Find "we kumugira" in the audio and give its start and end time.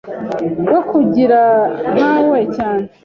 0.71-1.41